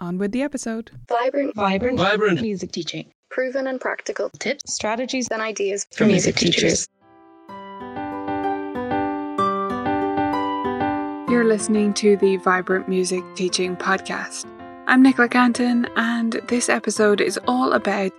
On 0.00 0.16
with 0.16 0.32
the 0.32 0.40
episode. 0.40 0.90
Vibrant, 1.08 1.54
Vibrant, 1.54 1.98
Vibrant. 1.98 2.40
music 2.40 2.72
teaching. 2.72 3.12
proven 3.30 3.66
and 3.66 3.78
practical 3.78 4.30
Tips, 4.30 4.72
strategies 4.72 5.28
and 5.30 5.42
ideas 5.42 5.86
for 5.92 6.06
music 6.06 6.36
teachers. 6.36 6.88
You're 11.30 11.44
listening 11.44 11.92
to 11.94 12.16
the 12.16 12.38
Vibrant 12.38 12.88
Music 12.88 13.22
Teaching 13.34 13.76
Podcast. 13.76 14.46
I'm 14.86 15.02
Nicola 15.02 15.28
Cantan, 15.28 15.88
and 15.96 16.40
this 16.48 16.70
episode 16.70 17.20
is 17.20 17.38
all 17.46 17.74
about 17.74 18.10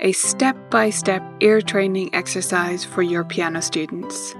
a 0.00 0.10
step 0.12 0.56
by 0.70 0.90
step 0.90 1.22
ear 1.40 1.60
training 1.60 2.12
exercise 2.14 2.84
for 2.84 3.02
your 3.02 3.24
piano 3.24 3.62
students. 3.62 4.34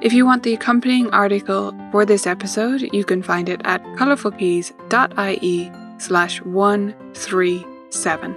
If 0.00 0.12
you 0.12 0.24
want 0.24 0.44
the 0.44 0.54
accompanying 0.54 1.10
article 1.10 1.74
for 1.90 2.06
this 2.06 2.24
episode, 2.24 2.88
you 2.92 3.04
can 3.04 3.22
find 3.22 3.48
it 3.48 3.60
at 3.64 3.82
colourfulkeys.ie 3.96 5.85
slash 5.98 6.40
137. 6.42 8.36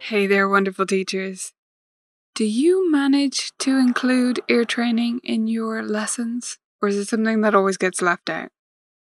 Hey 0.00 0.26
there, 0.26 0.48
wonderful 0.48 0.86
teachers. 0.86 1.52
Do 2.34 2.44
you 2.44 2.90
manage 2.90 3.52
to 3.58 3.78
include 3.78 4.40
ear 4.48 4.64
training 4.64 5.20
in 5.22 5.48
your 5.48 5.82
lessons, 5.82 6.58
or 6.80 6.88
is 6.88 6.96
it 6.96 7.08
something 7.08 7.40
that 7.42 7.54
always 7.54 7.76
gets 7.76 8.00
left 8.00 8.30
out? 8.30 8.50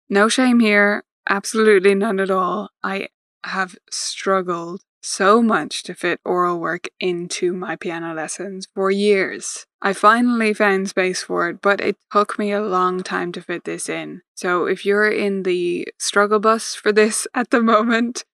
No 0.09 0.29
shame 0.29 0.59
here, 0.61 1.03
absolutely 1.29 1.93
none 1.95 2.19
at 2.19 2.31
all. 2.31 2.69
I 2.81 3.09
have 3.43 3.77
struggled 3.91 4.81
so 5.01 5.41
much 5.41 5.83
to 5.83 5.93
fit 5.93 6.19
oral 6.25 6.59
work 6.59 6.87
into 6.99 7.53
my 7.53 7.75
piano 7.75 8.13
lessons 8.13 8.67
for 8.73 8.91
years. 8.91 9.65
I 9.81 9.93
finally 9.93 10.53
found 10.53 10.89
space 10.89 11.23
for 11.23 11.49
it, 11.49 11.61
but 11.61 11.79
it 11.79 11.97
took 12.11 12.37
me 12.37 12.51
a 12.51 12.61
long 12.61 13.01
time 13.01 13.31
to 13.33 13.41
fit 13.41 13.63
this 13.63 13.87
in. 13.87 14.21
So 14.35 14.65
if 14.65 14.85
you're 14.85 15.09
in 15.09 15.43
the 15.43 15.87
struggle 15.97 16.39
bus 16.39 16.75
for 16.75 16.91
this 16.91 17.27
at 17.33 17.49
the 17.49 17.61
moment, 17.61 18.25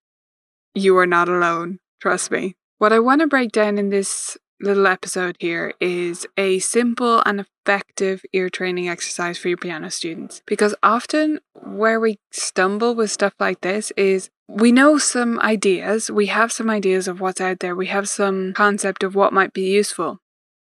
you 0.74 0.98
are 0.98 1.08
not 1.08 1.30
alone. 1.30 1.80
Trust 2.02 2.32
me. 2.32 2.56
What 2.78 2.92
I 2.92 3.00
want 3.00 3.22
to 3.22 3.28
break 3.28 3.52
down 3.52 3.78
in 3.78 3.90
this 3.90 4.38
little 4.62 4.88
episode 4.88 5.36
here 5.40 5.74
is 5.80 6.26
a 6.38 6.60
simple 6.60 7.22
and 7.26 7.40
effective 7.40 8.24
ear 8.34 8.50
training 8.50 8.90
exercise 8.90 9.38
for 9.38 9.50
your 9.50 9.58
piano 9.58 9.90
students. 9.92 10.42
Because 10.46 10.76
often 10.82 11.40
where 11.54 12.00
we 12.00 12.20
stumble 12.32 12.96
with 12.96 13.12
stuff 13.12 13.34
like 13.40 13.62
this 13.62 13.92
is 13.98 14.30
we 14.48 14.72
know 14.72 14.98
some 14.98 15.40
ideas, 15.40 16.12
we 16.12 16.28
have 16.28 16.52
some 16.52 16.70
ideas 16.70 17.08
of 17.08 17.20
what's 17.20 17.42
out 17.42 17.60
there, 17.60 17.76
we 17.76 17.88
have 17.88 18.08
some 18.08 18.54
concept 18.54 19.04
of 19.04 19.16
what 19.16 19.34
might 19.34 19.54
be 19.54 19.64
useful, 19.64 20.20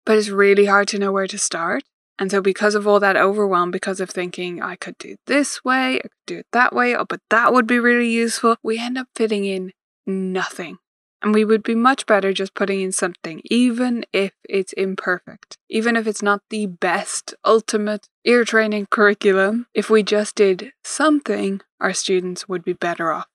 but 0.05 0.17
it's 0.17 0.29
really 0.29 0.65
hard 0.65 0.87
to 0.89 0.99
know 0.99 1.11
where 1.11 1.27
to 1.27 1.37
start. 1.37 1.83
And 2.17 2.29
so, 2.29 2.41
because 2.41 2.75
of 2.75 2.85
all 2.85 2.99
that 2.99 3.15
overwhelm, 3.15 3.71
because 3.71 4.01
of 4.01 4.09
thinking 4.09 4.61
I 4.61 4.75
could 4.75 4.97
do 4.97 5.15
this 5.25 5.63
way, 5.63 5.95
I 5.95 6.01
could 6.01 6.11
do 6.27 6.37
it 6.39 6.47
that 6.51 6.75
way, 6.75 6.93
oh, 6.93 7.05
but 7.07 7.21
that 7.29 7.53
would 7.53 7.65
be 7.65 7.79
really 7.79 8.09
useful, 8.09 8.57
we 8.61 8.77
end 8.77 8.97
up 8.97 9.07
fitting 9.15 9.45
in 9.45 9.71
nothing. 10.05 10.79
And 11.21 11.33
we 11.33 11.43
would 11.43 11.63
be 11.63 11.75
much 11.75 12.05
better 12.05 12.31
just 12.31 12.53
putting 12.53 12.79
in 12.79 12.91
something, 12.91 13.41
even 13.45 14.05
if 14.13 14.31
it's 14.47 14.71
imperfect, 14.73 15.57
even 15.69 15.95
if 15.97 16.07
it's 16.07 16.21
not 16.21 16.41
the 16.49 16.65
best, 16.65 17.35
ultimate 17.43 18.07
ear 18.23 18.45
training 18.45 18.87
curriculum. 18.89 19.67
If 19.73 19.89
we 19.89 20.01
just 20.01 20.35
did 20.35 20.71
something, 20.83 21.59
our 21.81 21.93
students 21.93 22.47
would 22.47 22.63
be 22.63 22.73
better 22.73 23.11
off. 23.11 23.27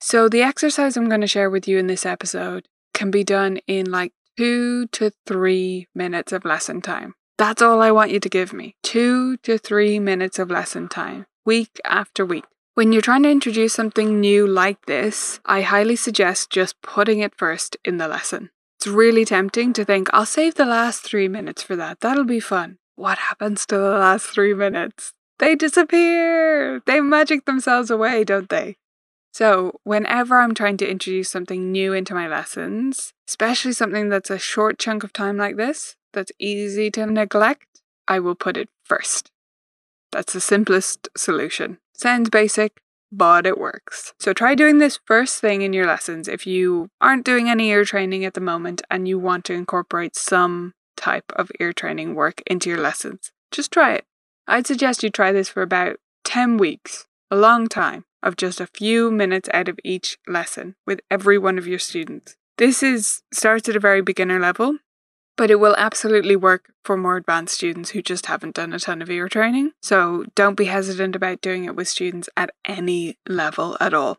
So, 0.00 0.28
the 0.28 0.42
exercise 0.42 0.96
I'm 0.96 1.08
going 1.08 1.20
to 1.20 1.26
share 1.26 1.48
with 1.48 1.66
you 1.66 1.78
in 1.78 1.86
this 1.86 2.04
episode 2.04 2.66
can 2.92 3.10
be 3.10 3.24
done 3.24 3.58
in 3.66 3.90
like 3.90 4.12
two 4.36 4.86
to 4.88 5.12
three 5.26 5.86
minutes 5.94 6.32
of 6.32 6.44
lesson 6.44 6.80
time. 6.82 7.14
That's 7.38 7.62
all 7.62 7.82
I 7.82 7.90
want 7.90 8.10
you 8.10 8.20
to 8.20 8.28
give 8.28 8.52
me 8.52 8.76
two 8.82 9.36
to 9.38 9.58
three 9.58 9.98
minutes 10.00 10.38
of 10.38 10.50
lesson 10.50 10.88
time, 10.88 11.26
week 11.44 11.80
after 11.84 12.24
week. 12.24 12.44
When 12.76 12.92
you're 12.92 13.00
trying 13.00 13.22
to 13.22 13.30
introduce 13.30 13.72
something 13.72 14.20
new 14.20 14.46
like 14.46 14.84
this, 14.84 15.40
I 15.46 15.62
highly 15.62 15.96
suggest 15.96 16.50
just 16.50 16.82
putting 16.82 17.20
it 17.20 17.32
first 17.34 17.78
in 17.86 17.96
the 17.96 18.06
lesson. 18.06 18.50
It's 18.78 18.86
really 18.86 19.24
tempting 19.24 19.72
to 19.72 19.84
think, 19.86 20.10
I'll 20.12 20.26
save 20.26 20.56
the 20.56 20.66
last 20.66 21.00
three 21.00 21.26
minutes 21.26 21.62
for 21.62 21.74
that. 21.76 22.00
That'll 22.00 22.24
be 22.24 22.38
fun. 22.38 22.76
What 22.94 23.16
happens 23.16 23.64
to 23.66 23.78
the 23.78 23.92
last 23.92 24.26
three 24.26 24.52
minutes? 24.52 25.14
They 25.38 25.54
disappear. 25.54 26.82
They 26.84 27.00
magic 27.00 27.46
themselves 27.46 27.90
away, 27.90 28.24
don't 28.24 28.50
they? 28.50 28.76
So, 29.32 29.80
whenever 29.84 30.38
I'm 30.38 30.52
trying 30.52 30.76
to 30.76 30.90
introduce 30.90 31.30
something 31.30 31.72
new 31.72 31.94
into 31.94 32.12
my 32.12 32.28
lessons, 32.28 33.14
especially 33.26 33.72
something 33.72 34.10
that's 34.10 34.28
a 34.28 34.38
short 34.38 34.78
chunk 34.78 35.02
of 35.02 35.14
time 35.14 35.38
like 35.38 35.56
this, 35.56 35.96
that's 36.12 36.32
easy 36.38 36.90
to 36.90 37.06
neglect, 37.06 37.80
I 38.06 38.18
will 38.18 38.34
put 38.34 38.58
it 38.58 38.68
first. 38.84 39.30
That's 40.12 40.34
the 40.34 40.42
simplest 40.42 41.08
solution. 41.16 41.78
Sounds 41.96 42.28
basic, 42.28 42.82
but 43.10 43.46
it 43.46 43.58
works. 43.58 44.12
So 44.20 44.32
try 44.32 44.54
doing 44.54 44.78
this 44.78 44.98
first 45.06 45.40
thing 45.40 45.62
in 45.62 45.72
your 45.72 45.86
lessons 45.86 46.28
if 46.28 46.46
you 46.46 46.90
aren't 47.00 47.24
doing 47.24 47.48
any 47.48 47.70
ear 47.70 47.84
training 47.84 48.24
at 48.24 48.34
the 48.34 48.40
moment 48.40 48.82
and 48.90 49.08
you 49.08 49.18
want 49.18 49.46
to 49.46 49.54
incorporate 49.54 50.14
some 50.14 50.74
type 50.96 51.32
of 51.34 51.50
ear 51.58 51.72
training 51.72 52.14
work 52.14 52.42
into 52.46 52.68
your 52.68 52.80
lessons. 52.80 53.32
Just 53.50 53.72
try 53.72 53.94
it. 53.94 54.04
I'd 54.46 54.66
suggest 54.66 55.02
you 55.02 55.10
try 55.10 55.32
this 55.32 55.48
for 55.48 55.62
about 55.62 55.96
10 56.24 56.58
weeks, 56.58 57.06
a 57.30 57.36
long 57.36 57.66
time, 57.66 58.04
of 58.22 58.36
just 58.36 58.60
a 58.60 58.66
few 58.66 59.10
minutes 59.10 59.48
out 59.54 59.68
of 59.68 59.78
each 59.82 60.18
lesson 60.26 60.74
with 60.86 61.00
every 61.10 61.38
one 61.38 61.58
of 61.58 61.66
your 61.66 61.78
students. 61.78 62.36
This 62.58 62.82
is 62.82 63.22
starts 63.32 63.68
at 63.68 63.76
a 63.76 63.80
very 63.80 64.02
beginner 64.02 64.40
level 64.40 64.78
but 65.36 65.50
it 65.50 65.60
will 65.60 65.74
absolutely 65.76 66.36
work 66.36 66.72
for 66.84 66.96
more 66.96 67.16
advanced 67.16 67.54
students 67.54 67.90
who 67.90 68.02
just 68.02 68.26
haven't 68.26 68.54
done 68.54 68.72
a 68.72 68.78
ton 68.78 69.02
of 69.02 69.10
ear 69.10 69.28
training. 69.28 69.72
So 69.82 70.24
don't 70.34 70.56
be 70.56 70.66
hesitant 70.66 71.14
about 71.14 71.40
doing 71.40 71.64
it 71.64 71.76
with 71.76 71.88
students 71.88 72.28
at 72.36 72.50
any 72.64 73.18
level 73.28 73.76
at 73.80 73.94
all. 73.94 74.18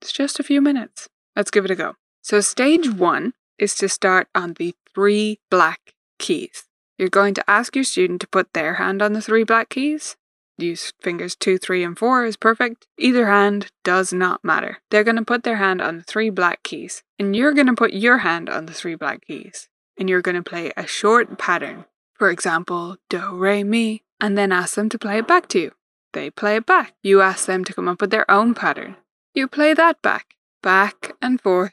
It's 0.00 0.12
just 0.12 0.38
a 0.38 0.44
few 0.44 0.60
minutes. 0.60 1.08
Let's 1.36 1.50
give 1.50 1.64
it 1.64 1.70
a 1.70 1.76
go. 1.76 1.94
So, 2.22 2.40
stage 2.40 2.90
one 2.90 3.34
is 3.58 3.74
to 3.76 3.88
start 3.88 4.28
on 4.34 4.54
the 4.54 4.74
three 4.94 5.40
black 5.50 5.94
keys. 6.18 6.64
You're 6.98 7.08
going 7.08 7.34
to 7.34 7.50
ask 7.50 7.74
your 7.74 7.84
student 7.84 8.20
to 8.22 8.28
put 8.28 8.52
their 8.52 8.74
hand 8.74 9.00
on 9.00 9.14
the 9.14 9.22
three 9.22 9.44
black 9.44 9.70
keys. 9.70 10.16
Use 10.58 10.92
fingers 11.00 11.34
two, 11.34 11.56
three, 11.56 11.82
and 11.82 11.98
four 11.98 12.26
is 12.26 12.36
perfect. 12.36 12.86
Either 12.98 13.26
hand 13.26 13.68
does 13.84 14.12
not 14.12 14.44
matter. 14.44 14.78
They're 14.90 15.04
going 15.04 15.16
to 15.16 15.24
put 15.24 15.42
their 15.42 15.56
hand 15.56 15.80
on 15.80 15.96
the 15.96 16.02
three 16.02 16.28
black 16.28 16.62
keys, 16.62 17.02
and 17.18 17.34
you're 17.34 17.54
going 17.54 17.66
to 17.68 17.74
put 17.74 17.94
your 17.94 18.18
hand 18.18 18.50
on 18.50 18.66
the 18.66 18.74
three 18.74 18.94
black 18.94 19.26
keys 19.26 19.68
and 19.98 20.08
you're 20.08 20.22
going 20.22 20.36
to 20.36 20.42
play 20.42 20.72
a 20.76 20.86
short 20.86 21.38
pattern. 21.38 21.84
For 22.14 22.30
example, 22.30 22.96
do, 23.08 23.34
re, 23.34 23.64
mi, 23.64 24.02
and 24.20 24.36
then 24.36 24.52
ask 24.52 24.74
them 24.74 24.88
to 24.90 24.98
play 24.98 25.18
it 25.18 25.28
back 25.28 25.48
to 25.48 25.60
you. 25.60 25.72
They 26.12 26.30
play 26.30 26.56
it 26.56 26.66
back. 26.66 26.94
You 27.02 27.20
ask 27.20 27.46
them 27.46 27.64
to 27.64 27.72
come 27.72 27.88
up 27.88 28.00
with 28.00 28.10
their 28.10 28.30
own 28.30 28.54
pattern. 28.54 28.96
You 29.34 29.46
play 29.46 29.74
that 29.74 30.02
back, 30.02 30.34
back 30.62 31.12
and 31.22 31.40
forth 31.40 31.72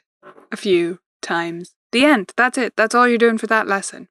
a 0.52 0.56
few 0.56 1.00
times. 1.20 1.74
The 1.92 2.04
end. 2.04 2.32
That's 2.36 2.58
it. 2.58 2.76
That's 2.76 2.94
all 2.94 3.08
you're 3.08 3.18
doing 3.18 3.38
for 3.38 3.46
that 3.48 3.66
lesson. 3.66 4.08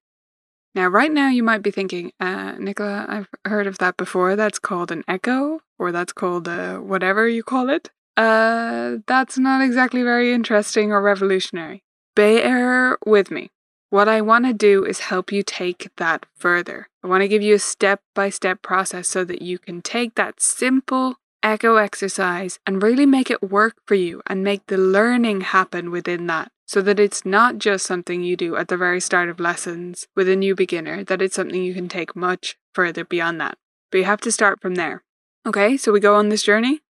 Now, 0.75 0.87
right 0.87 1.11
now, 1.11 1.29
you 1.29 1.41
might 1.43 1.63
be 1.63 1.71
thinking, 1.71 2.11
uh, 2.19 2.53
Nicola, 2.59 3.05
I've 3.07 3.29
heard 3.45 3.67
of 3.67 3.79
that 3.79 3.97
before. 3.97 4.35
That's 4.35 4.59
called 4.59 4.91
an 4.91 5.03
echo, 5.07 5.61
or 5.79 5.91
that's 5.91 6.13
called 6.13 6.47
uh, 6.47 6.77
whatever 6.77 7.27
you 7.27 7.41
call 7.41 7.69
it. 7.69 7.89
Uh, 8.15 8.97
that's 9.07 9.37
not 9.37 9.61
exactly 9.61 10.03
very 10.03 10.33
interesting 10.33 10.91
or 10.91 11.01
revolutionary. 11.01 11.83
Bear 12.15 12.97
with 13.05 13.31
me. 13.31 13.49
What 13.89 14.09
I 14.09 14.19
want 14.19 14.45
to 14.45 14.53
do 14.53 14.83
is 14.83 14.99
help 14.99 15.31
you 15.31 15.43
take 15.43 15.89
that 15.95 16.25
further. 16.35 16.89
I 17.03 17.07
want 17.07 17.21
to 17.21 17.27
give 17.27 17.41
you 17.41 17.55
a 17.55 17.59
step 17.59 18.01
by 18.13 18.29
step 18.29 18.61
process 18.61 19.07
so 19.07 19.23
that 19.23 19.41
you 19.41 19.57
can 19.57 19.81
take 19.81 20.15
that 20.15 20.41
simple 20.41 21.15
echo 21.41 21.77
exercise 21.77 22.59
and 22.65 22.83
really 22.83 23.05
make 23.05 23.31
it 23.31 23.41
work 23.41 23.75
for 23.85 23.95
you 23.95 24.21
and 24.27 24.43
make 24.43 24.67
the 24.67 24.77
learning 24.77 25.41
happen 25.41 25.89
within 25.89 26.27
that 26.27 26.51
so 26.65 26.81
that 26.81 26.99
it's 26.99 27.25
not 27.25 27.59
just 27.59 27.85
something 27.85 28.21
you 28.21 28.35
do 28.35 28.57
at 28.57 28.67
the 28.67 28.75
very 28.75 28.99
start 28.99 29.29
of 29.29 29.39
lessons 29.39 30.05
with 30.15 30.27
a 30.27 30.35
new 30.35 30.53
beginner, 30.53 31.03
that 31.05 31.21
it's 31.21 31.35
something 31.35 31.63
you 31.63 31.73
can 31.73 31.87
take 31.87 32.13
much 32.13 32.57
further 32.73 33.05
beyond 33.05 33.39
that. 33.39 33.57
But 33.89 33.99
you 33.99 34.03
have 34.03 34.19
to 34.21 34.31
start 34.33 34.61
from 34.61 34.75
there. 34.75 35.01
Okay, 35.45 35.77
so 35.77 35.93
we 35.93 36.01
go 36.01 36.15
on 36.15 36.27
this 36.27 36.43
journey. 36.43 36.81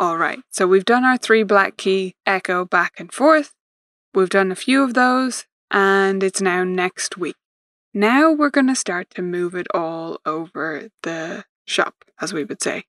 All 0.00 0.18
right, 0.18 0.40
so 0.50 0.66
we've 0.66 0.84
done 0.84 1.04
our 1.04 1.16
three 1.16 1.44
black 1.44 1.76
key 1.76 2.16
echo 2.26 2.64
back 2.64 2.94
and 2.98 3.12
forth. 3.12 3.54
We've 4.12 4.28
done 4.28 4.50
a 4.50 4.56
few 4.56 4.82
of 4.82 4.94
those, 4.94 5.46
and 5.70 6.22
it's 6.22 6.40
now 6.40 6.64
next 6.64 7.16
week. 7.16 7.36
Now 7.94 8.32
we're 8.32 8.50
going 8.50 8.68
to 8.68 8.76
start 8.76 9.10
to 9.14 9.22
move 9.22 9.54
it 9.54 9.66
all 9.74 10.18
over 10.26 10.88
the 11.02 11.44
shop, 11.66 12.04
as 12.20 12.32
we 12.32 12.44
would 12.44 12.62
say. 12.62 12.84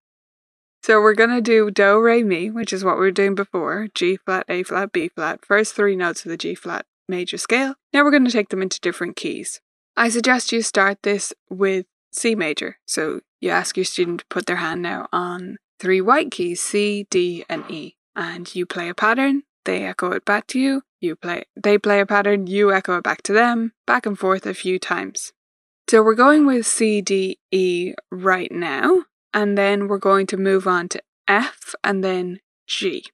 So 0.81 1.02
we're 1.02 1.14
going 1.14 1.31
to 1.31 1.42
do 1.42 1.72
Do, 1.72 2.00
Re, 2.00 2.24
Mi, 2.24 2.50
which 2.50 2.72
is 2.72 2.84
what 2.84 2.96
we 2.96 3.02
were 3.02 3.12
doing 3.12 3.36
before 3.36 3.88
G 3.94 4.18
flat, 4.18 4.46
A 4.48 4.64
flat, 4.64 4.92
B 4.92 5.10
flat, 5.10 5.46
first 5.46 5.76
three 5.76 5.96
notes 5.96 6.26
of 6.26 6.30
the 6.30 6.38
G 6.38 6.56
flat 6.56 6.86
major 7.08 7.38
scale. 7.38 7.76
Now 7.92 8.04
we're 8.04 8.12
going 8.12 8.26
to 8.26 8.31
take 8.31 8.50
them 8.50 8.62
into 8.62 8.80
different 8.80 9.16
keys. 9.16 9.62
I 9.98 10.10
suggest 10.10 10.52
you 10.52 10.62
start 10.62 11.04
this 11.04 11.34
with 11.50 11.86
C 12.14 12.36
major. 12.36 12.78
So 12.86 13.22
you 13.42 13.50
ask 13.50 13.76
your 13.76 13.84
student 13.86 14.22
to 14.22 14.26
put 14.30 14.46
their 14.46 14.58
hand 14.58 14.81
now 14.81 15.08
on 15.12 15.58
three 15.80 16.02
white 16.02 16.31
keys 16.31 16.62
C, 16.62 17.08
D, 17.10 17.44
and 17.50 17.70
E. 17.70 17.96
And 18.16 18.54
you 18.54 18.66
play 18.66 18.90
a 18.90 18.94
pattern, 18.94 19.44
they 19.69 19.86
echo 19.86 20.12
it 20.12 20.25
back 20.25 20.48
to 20.48 20.60
you, 20.60 20.81
you 21.00 21.16
play 21.16 21.44
they 21.56 21.77
play 21.77 22.00
a 22.00 22.06
pattern, 22.06 22.48
you 22.48 22.74
echo 22.74 22.98
it 22.98 23.04
back 23.04 23.21
to 23.24 23.33
them, 23.33 23.74
back 23.86 24.07
and 24.07 24.18
forth 24.18 24.48
a 24.48 24.54
few 24.56 24.80
times. 24.80 25.31
So 25.88 26.01
we're 26.01 26.16
going 26.16 26.48
with 26.48 26.66
C, 26.66 27.01
D, 27.01 27.38
E 27.51 27.94
right 28.12 28.51
now, 28.51 29.06
and 29.31 29.56
then 29.57 29.88
we're 29.88 30.00
going 30.00 30.25
to 30.27 30.38
move 30.38 30.68
on 30.68 30.89
to 30.89 31.01
F 31.27 31.75
and 31.83 32.04
then 32.04 32.39
G. 32.66 33.06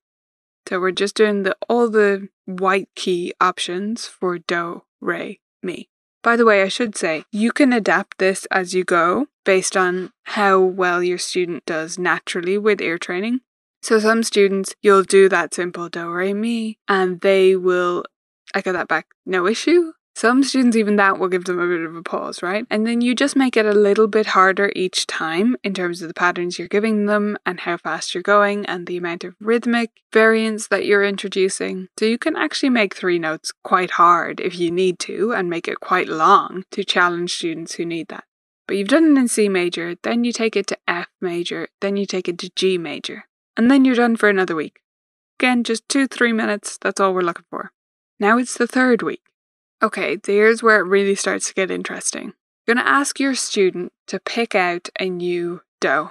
So 0.68 0.80
we're 0.80 0.92
just 0.92 1.16
doing 1.16 1.44
the 1.44 1.58
all 1.68 1.90
the 1.90 2.30
white 2.46 2.88
key 2.96 3.34
options 3.42 4.06
for 4.06 4.40
Do, 4.40 4.84
Re, 5.02 5.42
Mi. 5.62 5.90
By 6.24 6.38
the 6.38 6.46
way, 6.46 6.64
I 6.64 6.70
should 6.70 6.96
say, 6.96 7.26
you 7.32 7.52
can 7.52 7.74
adapt 7.74 8.18
this 8.18 8.48
as 8.50 8.74
you 8.74 8.84
go 8.84 9.28
based 9.44 9.76
on 9.76 10.12
how 10.24 10.60
well 10.60 11.04
your 11.04 11.20
student 11.20 11.66
does 11.66 12.00
naturally 12.00 12.58
with 12.58 12.82
ear 12.82 12.98
training. 12.98 13.42
So 13.86 14.00
some 14.00 14.24
students, 14.24 14.74
you'll 14.82 15.04
do 15.04 15.30
that 15.30 15.54
simple 15.54 15.90
do, 15.90 16.10
re, 16.10 16.34
mi, 16.34 16.80
and 16.88 17.22
they 17.22 17.56
will 17.56 18.04
echo 18.56 18.72
that 18.72 18.88
back, 18.88 19.06
no 19.28 19.46
issue. 19.46 19.92
Some 20.16 20.44
students, 20.44 20.76
even 20.76 20.96
that 20.96 21.20
will 21.20 21.28
give 21.28 21.46
them 21.46 21.60
a 21.60 21.68
bit 21.68 21.86
of 21.86 21.96
a 21.96 22.02
pause, 22.02 22.42
right? 22.42 22.66
And 22.72 22.88
then 22.88 23.02
you 23.02 23.14
just 23.14 23.36
make 23.36 23.56
it 23.56 23.68
a 23.68 23.74
little 23.74 24.08
bit 24.08 24.26
harder 24.26 24.72
each 24.76 25.06
time 25.06 25.56
in 25.64 25.76
terms 25.76 26.02
of 26.02 26.08
the 26.08 26.16
patterns 26.16 26.58
you're 26.58 26.68
giving 26.68 27.06
them 27.06 27.38
and 27.46 27.60
how 27.60 27.78
fast 27.78 28.16
you're 28.16 28.24
going 28.24 28.66
and 28.66 28.88
the 28.88 28.98
amount 28.98 29.24
of 29.24 29.36
rhythmic 29.40 29.92
variance 30.12 30.68
that 30.70 30.88
you're 30.88 31.04
introducing. 31.04 31.88
So 32.00 32.06
you 32.06 32.18
can 32.18 32.36
actually 32.36 32.72
make 32.72 32.96
three 32.96 33.20
notes 33.20 33.54
quite 33.64 33.92
hard 33.92 34.40
if 34.40 34.58
you 34.58 34.72
need 34.72 34.98
to 35.02 35.32
and 35.32 35.48
make 35.48 35.68
it 35.68 35.80
quite 35.80 36.08
long 36.08 36.64
to 36.72 36.84
challenge 36.84 37.36
students 37.36 37.76
who 37.76 37.86
need 37.86 38.08
that. 38.08 38.24
But 38.66 38.78
you've 38.78 38.88
done 38.88 39.16
it 39.16 39.20
in 39.20 39.28
C 39.28 39.48
major, 39.48 39.94
then 40.02 40.24
you 40.24 40.32
take 40.34 40.56
it 40.56 40.66
to 40.68 40.78
F 40.88 41.06
major, 41.22 41.68
then 41.82 41.98
you 41.98 42.08
take 42.08 42.28
it 42.28 42.40
to 42.40 42.50
G 42.56 42.80
major. 42.80 43.26
And 43.58 43.72
then 43.72 43.86
you're 43.86 43.96
done 43.96 44.16
for 44.16 44.30
another 44.30 44.56
week. 44.56 44.82
Again, 45.40 45.64
just 45.64 45.88
two, 45.90 46.08
three 46.08 46.32
minutes, 46.32 46.78
that's 46.82 47.00
all 47.00 47.14
we're 47.14 47.22
looking 47.22 47.46
for. 47.50 47.72
Now 48.20 48.38
it's 48.38 48.58
the 48.58 48.68
third 48.68 49.02
week. 49.02 49.22
Okay, 49.84 50.18
here's 50.26 50.64
where 50.64 50.80
it 50.80 50.88
really 50.88 51.16
starts 51.16 51.48
to 51.48 51.54
get 51.54 51.70
interesting. 51.70 52.34
You're 52.66 52.76
going 52.76 52.86
to 52.86 52.92
ask 52.92 53.20
your 53.20 53.36
student 53.36 53.92
to 54.08 54.20
pick 54.20 54.56
out 54.56 54.90
a 55.00 55.10
new 55.10 55.62
do. 55.82 56.10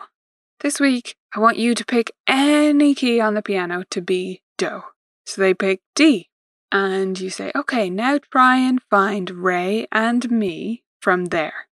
This 0.61 0.79
week, 0.79 1.17
I 1.35 1.41
want 1.41 1.56
you 1.56 1.75
to 1.75 1.85
pick 1.85 2.12
any 2.29 2.94
key 2.94 3.20
on 3.20 3.35
the 3.35 3.43
piano 3.43 3.85
to 3.91 4.00
be 4.00 4.43
do. 4.56 4.82
So 5.26 5.41
they 5.41 5.55
pick 5.55 5.81
D. 5.94 6.29
And 6.70 7.19
you 7.19 7.31
say, 7.31 7.50
okay, 7.55 7.88
now 7.91 8.19
try 8.31 8.56
and 8.56 8.81
find 8.91 9.31
Re 9.31 9.87
and 9.91 10.31
me 10.31 10.85
from 11.00 11.26
there. 11.26 11.69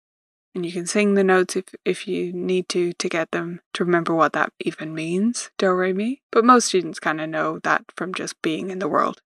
And 0.54 0.66
you 0.66 0.72
can 0.72 0.86
sing 0.86 1.14
the 1.14 1.24
notes 1.24 1.56
if, 1.56 1.64
if 1.84 2.06
you 2.06 2.32
need 2.32 2.68
to 2.70 2.92
to 2.92 3.08
get 3.08 3.30
them 3.30 3.60
to 3.72 3.84
remember 3.84 4.14
what 4.14 4.34
that 4.34 4.52
even 4.60 4.94
means, 4.94 5.50
do, 5.56 5.70
re, 5.72 5.92
mi. 5.92 6.20
But 6.30 6.44
most 6.44 6.66
students 6.66 7.00
kind 7.00 7.20
of 7.20 7.30
know 7.30 7.58
that 7.60 7.84
from 7.96 8.12
just 8.12 8.40
being 8.42 8.70
in 8.70 8.78
the 8.78 8.88
world. 8.88 9.22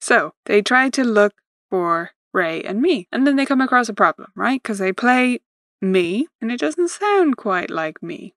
So 0.00 0.32
they 0.46 0.62
try 0.62 0.88
to 0.90 1.04
look 1.04 1.34
for 1.68 2.12
Ray 2.32 2.62
and 2.62 2.80
me, 2.80 3.08
And 3.10 3.26
then 3.26 3.36
they 3.36 3.46
come 3.46 3.60
across 3.60 3.88
a 3.88 3.94
problem, 3.94 4.30
right? 4.34 4.62
Because 4.62 4.78
they 4.78 4.92
play 4.92 5.40
me 5.80 6.28
and 6.40 6.52
it 6.52 6.60
doesn't 6.60 6.90
sound 6.90 7.36
quite 7.36 7.70
like 7.70 8.02
me. 8.02 8.34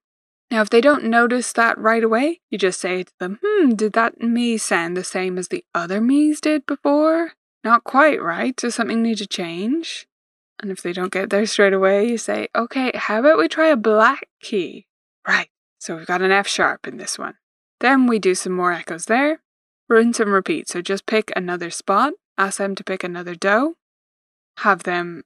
Now, 0.50 0.60
if 0.60 0.70
they 0.70 0.80
don't 0.80 1.04
notice 1.04 1.52
that 1.54 1.78
right 1.78 2.04
away, 2.04 2.40
you 2.50 2.58
just 2.58 2.80
say 2.80 3.04
to 3.04 3.12
them, 3.18 3.38
hmm, 3.42 3.70
did 3.70 3.94
that 3.94 4.20
me 4.20 4.58
sound 4.58 4.96
the 4.96 5.04
same 5.04 5.38
as 5.38 5.48
the 5.48 5.64
other 5.74 6.00
me's 6.00 6.40
did 6.40 6.66
before? 6.66 7.32
Not 7.64 7.84
quite, 7.84 8.20
right? 8.20 8.54
Does 8.54 8.74
something 8.74 9.02
need 9.02 9.18
to 9.18 9.26
change? 9.26 10.06
And 10.62 10.70
if 10.70 10.80
they 10.80 10.92
don't 10.92 11.12
get 11.12 11.30
there 11.30 11.44
straight 11.44 11.72
away, 11.72 12.08
you 12.08 12.16
say, 12.16 12.48
okay, 12.54 12.92
how 12.94 13.18
about 13.20 13.36
we 13.36 13.48
try 13.48 13.68
a 13.68 13.76
black 13.76 14.28
key? 14.40 14.86
Right, 15.26 15.50
so 15.78 15.96
we've 15.96 16.06
got 16.06 16.22
an 16.22 16.32
F 16.32 16.46
sharp 16.46 16.86
in 16.86 16.96
this 16.96 17.18
one. 17.18 17.34
Then 17.80 18.06
we 18.06 18.18
do 18.18 18.34
some 18.34 18.52
more 18.52 18.72
echoes 18.72 19.06
there. 19.06 19.42
Rinse 19.88 20.20
and 20.20 20.32
repeat. 20.32 20.68
So 20.68 20.80
just 20.80 21.04
pick 21.04 21.32
another 21.36 21.68
spot 21.70 22.14
ask 22.38 22.58
them 22.58 22.74
to 22.74 22.84
pick 22.84 23.04
another 23.04 23.34
do, 23.34 23.76
have 24.58 24.82
them 24.82 25.22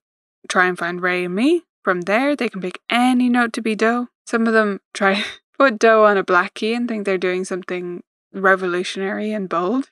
try 0.48 0.66
and 0.66 0.78
find 0.78 1.00
Ray 1.00 1.24
and 1.24 1.34
me. 1.34 1.62
From 1.82 2.02
there, 2.02 2.34
they 2.34 2.48
can 2.48 2.60
pick 2.60 2.80
any 2.90 3.28
note 3.28 3.52
to 3.54 3.62
be 3.62 3.74
do. 3.74 4.08
Some 4.26 4.46
of 4.46 4.52
them 4.52 4.80
try 4.92 5.24
put 5.58 5.78
do 5.78 6.04
on 6.04 6.16
a 6.16 6.24
black 6.24 6.54
key 6.54 6.74
and 6.74 6.88
think 6.88 7.04
they're 7.04 7.18
doing 7.18 7.44
something 7.44 8.02
revolutionary 8.32 9.32
and 9.32 9.48
bold, 9.48 9.90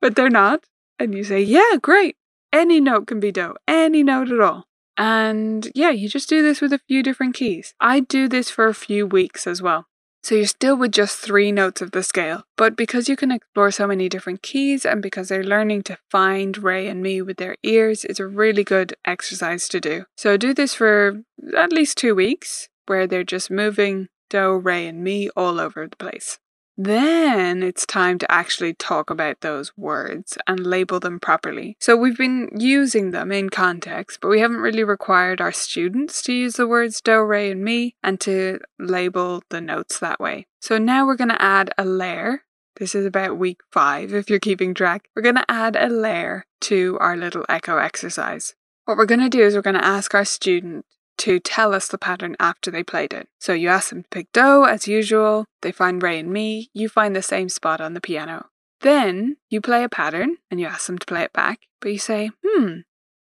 but 0.00 0.16
they're 0.16 0.30
not. 0.30 0.64
And 0.98 1.14
you 1.14 1.24
say, 1.24 1.40
yeah, 1.40 1.76
great. 1.80 2.16
Any 2.52 2.80
note 2.80 3.06
can 3.06 3.20
be 3.20 3.32
do, 3.32 3.54
any 3.68 4.02
note 4.02 4.30
at 4.30 4.40
all. 4.40 4.64
And 4.96 5.70
yeah, 5.74 5.90
you 5.90 6.08
just 6.08 6.28
do 6.28 6.42
this 6.42 6.60
with 6.60 6.72
a 6.72 6.80
few 6.86 7.02
different 7.02 7.34
keys. 7.34 7.74
I 7.80 8.00
do 8.00 8.28
this 8.28 8.50
for 8.50 8.66
a 8.66 8.74
few 8.74 9.06
weeks 9.06 9.46
as 9.46 9.62
well. 9.62 9.86
So 10.22 10.34
you're 10.34 10.46
still 10.46 10.76
with 10.76 10.92
just 10.92 11.18
three 11.18 11.50
notes 11.50 11.80
of 11.80 11.92
the 11.92 12.02
scale, 12.02 12.44
but 12.58 12.76
because 12.76 13.08
you 13.08 13.16
can 13.16 13.30
explore 13.30 13.70
so 13.70 13.86
many 13.86 14.08
different 14.08 14.42
keys 14.42 14.84
and 14.84 15.00
because 15.00 15.28
they're 15.28 15.42
learning 15.42 15.84
to 15.84 15.98
find 16.10 16.58
Re 16.58 16.86
and 16.86 17.02
me 17.02 17.22
with 17.22 17.38
their 17.38 17.56
ears, 17.62 18.04
it's 18.04 18.20
a 18.20 18.26
really 18.26 18.62
good 18.62 18.94
exercise 19.06 19.66
to 19.70 19.80
do. 19.80 20.04
So 20.18 20.36
do 20.36 20.52
this 20.52 20.74
for 20.74 21.22
at 21.56 21.72
least 21.72 21.96
two 21.96 22.14
weeks 22.14 22.68
where 22.86 23.06
they're 23.06 23.24
just 23.24 23.50
moving 23.50 24.08
Do, 24.28 24.56
Re, 24.56 24.86
and 24.86 25.02
me 25.02 25.30
all 25.30 25.58
over 25.58 25.88
the 25.88 25.96
place. 25.96 26.38
Then 26.82 27.62
it's 27.62 27.84
time 27.84 28.18
to 28.20 28.32
actually 28.32 28.72
talk 28.72 29.10
about 29.10 29.42
those 29.42 29.76
words 29.76 30.38
and 30.46 30.66
label 30.66 30.98
them 30.98 31.20
properly. 31.20 31.76
So 31.78 31.94
we've 31.94 32.16
been 32.16 32.48
using 32.58 33.10
them 33.10 33.30
in 33.30 33.50
context, 33.50 34.20
but 34.22 34.28
we 34.28 34.40
haven't 34.40 34.62
really 34.62 34.82
required 34.82 35.42
our 35.42 35.52
students 35.52 36.22
to 36.22 36.32
use 36.32 36.54
the 36.54 36.66
words 36.66 37.02
do, 37.02 37.20
re, 37.20 37.50
and 37.50 37.62
mi 37.62 37.96
and 38.02 38.18
to 38.20 38.60
label 38.78 39.42
the 39.50 39.60
notes 39.60 39.98
that 39.98 40.20
way. 40.20 40.46
So 40.62 40.78
now 40.78 41.04
we're 41.04 41.16
going 41.16 41.28
to 41.28 41.42
add 41.42 41.70
a 41.76 41.84
layer. 41.84 42.44
This 42.76 42.94
is 42.94 43.04
about 43.04 43.36
week 43.36 43.60
five 43.70 44.14
if 44.14 44.30
you're 44.30 44.38
keeping 44.38 44.72
track. 44.72 45.06
We're 45.14 45.20
going 45.20 45.34
to 45.34 45.50
add 45.50 45.76
a 45.76 45.90
layer 45.90 46.46
to 46.62 46.96
our 46.98 47.14
little 47.14 47.44
echo 47.50 47.76
exercise. 47.76 48.54
What 48.86 48.96
we're 48.96 49.04
going 49.04 49.20
to 49.20 49.28
do 49.28 49.42
is 49.42 49.54
we're 49.54 49.60
going 49.60 49.74
to 49.74 49.84
ask 49.84 50.14
our 50.14 50.24
student 50.24 50.86
to 51.20 51.38
tell 51.38 51.74
us 51.74 51.86
the 51.86 51.98
pattern 51.98 52.34
after 52.40 52.70
they 52.70 52.82
played 52.82 53.12
it. 53.12 53.28
So 53.38 53.52
you 53.52 53.68
ask 53.68 53.90
them 53.90 54.02
to 54.04 54.08
pick 54.08 54.32
Do 54.32 54.64
as 54.64 54.88
usual, 54.88 55.44
they 55.60 55.70
find 55.70 56.02
Re 56.02 56.18
and 56.18 56.32
Mi, 56.32 56.70
you 56.72 56.88
find 56.88 57.14
the 57.14 57.22
same 57.22 57.50
spot 57.50 57.80
on 57.80 57.92
the 57.92 58.00
piano. 58.00 58.46
Then 58.80 59.36
you 59.50 59.60
play 59.60 59.84
a 59.84 59.88
pattern 59.90 60.38
and 60.50 60.58
you 60.58 60.66
ask 60.66 60.86
them 60.86 60.96
to 60.98 61.06
play 61.06 61.22
it 61.22 61.34
back, 61.34 61.60
but 61.80 61.92
you 61.92 61.98
say, 61.98 62.30
hmm, 62.42 62.78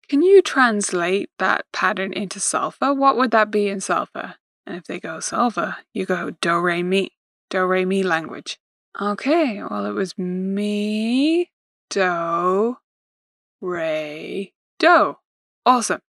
can 0.07 0.21
you 0.21 0.41
translate 0.41 1.29
that 1.39 1.65
pattern 1.73 2.13
into 2.13 2.39
Solfa? 2.39 2.95
What 2.95 3.17
would 3.17 3.31
that 3.31 3.51
be 3.51 3.67
in 3.67 3.79
Solfa? 3.79 4.35
And 4.65 4.77
if 4.77 4.85
they 4.85 4.99
go 4.99 5.17
Solfa, 5.17 5.75
you 5.93 6.05
go 6.05 6.29
Do, 6.29 6.57
Re, 6.59 6.81
Mi, 6.81 7.11
Do, 7.49 7.65
Re, 7.65 7.83
Mi 7.83 8.01
language. 8.01 8.59
Okay, 8.99 9.61
well, 9.61 9.85
it 9.85 9.91
was 9.91 10.17
Mi, 10.17 11.51
Do, 11.89 12.77
Re, 13.59 14.53
Do. 14.79 15.17
Awesome. 15.65 15.99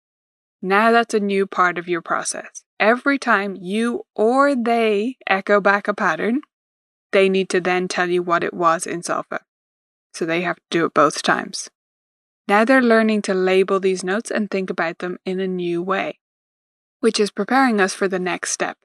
Now 0.63 0.91
that's 0.93 1.15
a 1.15 1.21
new 1.21 1.47
part 1.47 1.79
of 1.79 1.89
your 1.89 2.03
process. 2.03 2.65
Every 2.79 3.19
time 3.19 3.57
you 3.57 4.05
or 4.15 4.55
they 4.55 5.17
echo 5.27 5.61
back 5.61 5.89
a 5.89 5.95
pattern, 5.95 6.43
they 7.13 7.29
need 7.29 7.49
to 7.51 7.61
then 7.61 7.89
tell 7.89 8.09
you 8.09 8.23
what 8.23 8.45
it 8.45 8.55
was 8.55 8.87
in 8.87 9.03
Solfa. 9.03 9.41
So 10.13 10.25
they 10.25 10.43
have 10.43 10.57
to 10.57 10.63
do 10.71 10.85
it 10.87 10.95
both 10.95 11.23
times. 11.23 11.71
Now 12.49 12.65
they're 12.65 12.83
learning 12.83 13.23
to 13.23 13.35
label 13.35 13.81
these 13.81 14.05
notes 14.05 14.31
and 14.31 14.51
think 14.51 14.71
about 14.71 14.99
them 14.99 15.19
in 15.25 15.41
a 15.41 15.47
new 15.47 15.83
way, 15.83 16.19
which 17.01 17.21
is 17.21 17.31
preparing 17.31 17.81
us 17.81 17.95
for 17.95 18.09
the 18.09 18.19
next 18.19 18.51
step. 18.51 18.77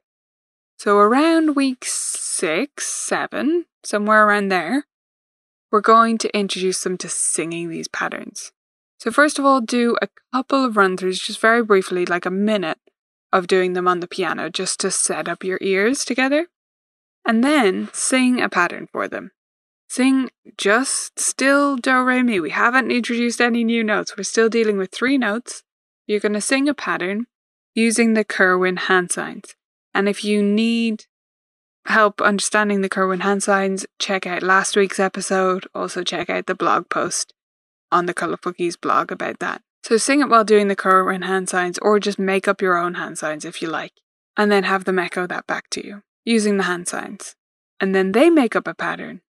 So 0.78 0.98
around 0.98 1.56
week 1.56 1.84
six, 1.84 2.86
seven, 2.86 3.64
somewhere 3.82 4.26
around 4.26 4.48
there, 4.48 4.86
we're 5.72 5.80
going 5.80 6.18
to 6.18 6.36
introduce 6.36 6.82
them 6.84 6.96
to 6.98 7.08
singing 7.08 7.70
these 7.70 7.88
patterns. 7.88 8.52
So, 8.98 9.10
first 9.10 9.38
of 9.38 9.44
all, 9.44 9.60
do 9.60 9.96
a 10.00 10.08
couple 10.32 10.64
of 10.64 10.76
run 10.76 10.96
throughs, 10.96 11.22
just 11.22 11.40
very 11.40 11.62
briefly, 11.62 12.06
like 12.06 12.26
a 12.26 12.30
minute 12.30 12.78
of 13.32 13.46
doing 13.46 13.74
them 13.74 13.86
on 13.88 14.00
the 14.00 14.08
piano, 14.08 14.48
just 14.48 14.80
to 14.80 14.90
set 14.90 15.28
up 15.28 15.44
your 15.44 15.58
ears 15.60 16.04
together. 16.04 16.48
and 17.26 17.42
then 17.42 17.88
sing 17.92 18.40
a 18.40 18.48
pattern 18.48 18.86
for 18.92 19.08
them. 19.08 19.32
Sing 19.88 20.30
just 20.56 21.18
still 21.18 21.76
do 21.76 22.00
re 22.02 22.22
mi. 22.22 22.40
We 22.40 22.50
haven't 22.50 22.90
introduced 22.90 23.40
any 23.40 23.64
new 23.64 23.82
notes. 23.84 24.16
We're 24.16 24.24
still 24.24 24.48
dealing 24.48 24.78
with 24.78 24.92
three 24.92 25.18
notes. 25.18 25.62
You're 26.06 26.20
going 26.20 26.34
to 26.34 26.40
sing 26.40 26.68
a 26.68 26.74
pattern 26.74 27.26
using 27.74 28.14
the 28.14 28.24
Curwen 28.24 28.78
hand 28.78 29.10
signs. 29.10 29.54
And 29.92 30.08
if 30.08 30.24
you 30.24 30.42
need 30.42 31.06
help 31.86 32.20
understanding 32.20 32.80
the 32.80 32.88
Curwen 32.88 33.22
hand 33.22 33.42
signs, 33.42 33.86
check 33.98 34.26
out 34.26 34.42
last 34.42 34.76
week's 34.76 35.00
episode. 35.00 35.66
Also, 35.74 36.02
check 36.02 36.30
out 36.30 36.46
the 36.46 36.54
blog 36.54 36.88
post 36.88 37.32
on 37.90 38.06
the 38.06 38.14
Colourful 38.14 38.54
Keys 38.54 38.76
blog 38.76 39.10
about 39.12 39.38
that. 39.40 39.62
So, 39.82 39.96
sing 39.96 40.20
it 40.20 40.28
while 40.28 40.44
doing 40.44 40.68
the 40.68 40.76
Curwen 40.76 41.24
hand 41.24 41.48
signs, 41.48 41.78
or 41.78 42.00
just 42.00 42.18
make 42.18 42.48
up 42.48 42.60
your 42.60 42.76
own 42.76 42.94
hand 42.94 43.18
signs 43.18 43.44
if 43.44 43.62
you 43.62 43.68
like, 43.68 43.92
and 44.36 44.50
then 44.50 44.64
have 44.64 44.84
them 44.84 44.98
echo 44.98 45.26
that 45.26 45.46
back 45.46 45.70
to 45.70 45.86
you 45.86 46.02
using 46.24 46.56
the 46.56 46.64
hand 46.64 46.88
signs. 46.88 47.36
And 47.80 47.94
then 47.94 48.12
they 48.12 48.28
make 48.28 48.56
up 48.56 48.66
a 48.66 48.74
pattern 48.74 49.20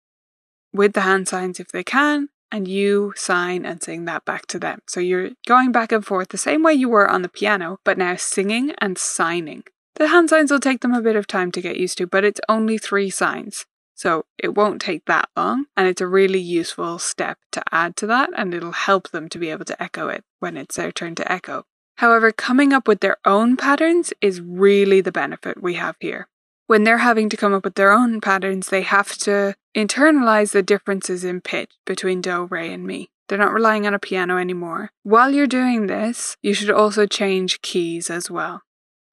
with 0.73 0.93
the 0.93 1.01
hand 1.01 1.27
signs 1.27 1.59
if 1.59 1.69
they 1.69 1.83
can, 1.83 2.29
and 2.51 2.67
you 2.67 3.13
sign 3.15 3.65
and 3.65 3.81
sing 3.81 4.05
that 4.05 4.25
back 4.25 4.47
to 4.47 4.59
them. 4.59 4.79
So 4.87 4.99
you're 4.99 5.31
going 5.47 5.71
back 5.71 5.91
and 5.91 6.05
forth 6.05 6.29
the 6.29 6.37
same 6.37 6.63
way 6.63 6.73
you 6.73 6.89
were 6.89 7.09
on 7.09 7.21
the 7.21 7.29
piano, 7.29 7.79
but 7.83 7.97
now 7.97 8.15
singing 8.15 8.73
and 8.79 8.97
signing. 8.97 9.63
The 9.95 10.07
hand 10.07 10.29
signs 10.29 10.51
will 10.51 10.59
take 10.59 10.81
them 10.81 10.93
a 10.93 11.01
bit 11.01 11.15
of 11.15 11.27
time 11.27 11.51
to 11.53 11.61
get 11.61 11.77
used 11.77 11.97
to, 11.97 12.07
but 12.07 12.23
it's 12.23 12.41
only 12.47 12.77
three 12.77 13.09
signs. 13.09 13.65
So 13.97 14.25
it 14.37 14.53
won't 14.53 14.79
take 14.79 15.05
that 15.05 15.27
long, 15.35 15.65
and 15.75 15.87
it's 15.87 16.01
a 16.01 16.07
really 16.07 16.39
useful 16.39 16.99
step 16.99 17.39
to 17.51 17.63
add 17.71 17.95
to 17.97 18.07
that, 18.07 18.29
and 18.37 18.53
it'll 18.53 18.71
help 18.71 19.09
them 19.09 19.27
to 19.29 19.39
be 19.39 19.49
able 19.49 19.65
to 19.65 19.83
echo 19.83 20.07
it 20.07 20.23
when 20.39 20.55
it's 20.55 20.75
their 20.75 20.91
turn 20.91 21.15
to 21.15 21.29
echo. 21.29 21.65
However, 21.95 22.31
coming 22.31 22.73
up 22.73 22.87
with 22.87 22.99
their 22.99 23.17
own 23.25 23.57
patterns 23.57 24.13
is 24.21 24.39
really 24.39 25.01
the 25.01 25.11
benefit 25.11 25.63
we 25.63 25.73
have 25.73 25.95
here. 25.99 26.27
When 26.67 26.83
they're 26.83 26.99
having 26.99 27.27
to 27.29 27.37
come 27.37 27.55
up 27.55 27.63
with 27.63 27.73
their 27.73 27.91
own 27.91 28.21
patterns, 28.21 28.69
they 28.69 28.83
have 28.83 29.17
to 29.19 29.55
internalize 29.75 30.51
the 30.51 30.61
differences 30.61 31.23
in 31.23 31.41
pitch 31.41 31.71
between 31.83 32.21
do, 32.21 32.45
re, 32.45 32.71
and 32.71 32.85
mi. 32.85 33.09
They're 33.27 33.39
not 33.39 33.53
relying 33.53 33.87
on 33.87 33.95
a 33.95 33.99
piano 33.99 34.37
anymore. 34.37 34.91
While 35.01 35.31
you're 35.31 35.47
doing 35.47 35.87
this, 35.87 36.37
you 36.43 36.53
should 36.53 36.69
also 36.69 37.07
change 37.07 37.63
keys 37.63 38.11
as 38.11 38.29
well 38.29 38.61